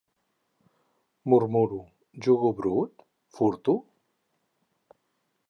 [1.33, 1.81] Murmuro:
[2.25, 3.05] “jugo brut?
[3.37, 3.77] furto?”...